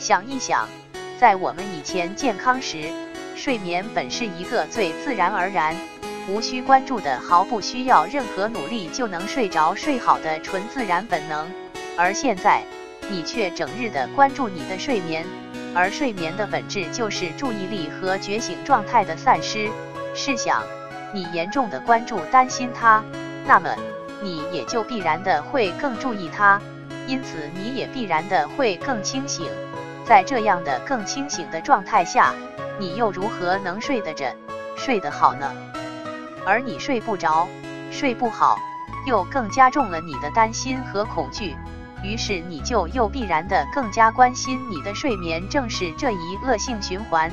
[0.00, 0.66] 想一想，
[1.18, 2.90] 在我们以前健康时，
[3.36, 5.76] 睡眠本是一个最自然而然、
[6.26, 11.46] 无需关注的、毫不需要任何努力就能睡着睡好的纯自然本能。
[11.98, 12.62] 而现在，
[13.10, 15.22] 你却整日的关注你的睡眠，
[15.74, 19.68] 而睡眠的本质就是注意力和觉醒状态的散失。
[20.14, 20.62] 试想，
[21.12, 23.04] 你严重的关注、担心它，
[23.46, 23.76] 那么
[24.22, 26.58] 你也就必然的会更注意它，
[27.06, 29.46] 因此你也必然的会更清醒。
[30.10, 32.34] 在这样的更清醒的状态下，
[32.80, 34.26] 你又如何能睡得着、
[34.76, 35.54] 睡得好呢？
[36.44, 37.46] 而你睡不着、
[37.92, 38.58] 睡不好，
[39.06, 41.54] 又更加重了你的担心和恐惧，
[42.02, 45.48] 于是你就又必然的更加关心你的睡眠。
[45.48, 47.30] 正是这一恶性循环，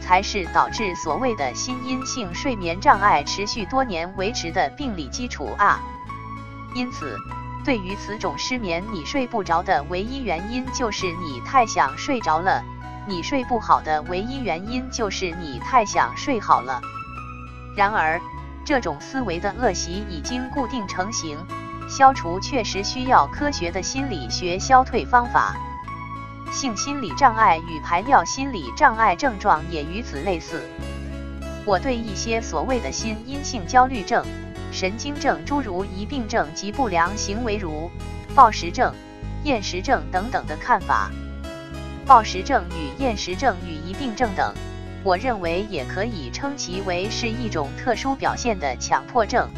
[0.00, 5.80] 才是导致所谓的心因性睡眠障碍持续多年维持的病理基础啊！
[6.76, 7.18] 因此。
[7.64, 12.62] 对于此种失眠，你睡不着的唯一原因就是你太想睡着了；
[13.06, 16.80] 你睡不好的唯一原因就是你太想睡好了。
[17.76, 18.20] 然而，
[18.64, 21.38] 这种思维的恶习已经固定成型，
[21.88, 25.54] 消除确实需要科学的心理学消退方法。
[26.50, 30.66] 性心理障碍与排尿心理障碍症状也与此类似。
[31.64, 34.24] 我对一些所谓的心因性焦虑症。
[34.72, 37.90] 神经症，诸如疑病症及不良行为如
[38.34, 38.94] 暴食症、
[39.44, 41.10] 厌食症等等的看法。
[42.06, 44.54] 暴食症与厌食症与疑病症等，
[45.04, 49.48] 我认为也可以称其为是一种特殊表现的强迫症。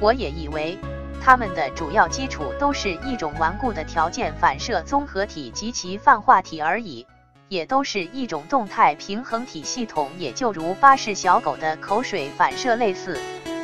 [0.00, 0.76] 我也以为，
[1.22, 7.06] 它们的主要基础都是一种顽固的条件反射综合体及其泛化体而已，
[7.48, 13.18] 也都是一种动态平衡体系统，也就如巴氏小狗的口水反射类似。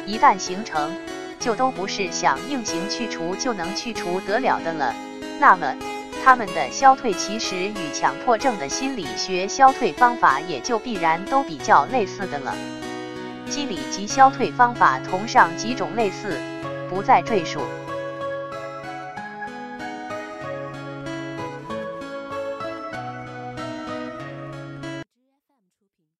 [0.08, 0.90] 一旦形成，
[1.38, 4.94] 就都不是想硬行去除就能去除得了的了。
[5.38, 5.76] 那么，
[6.24, 12.56] 他们的消退其实与强迫症的心理学消退方法也就必然都比较类似的了。
[13.50, 16.40] 机理及消退方法同上几种类似，
[16.88, 17.60] 不再赘述。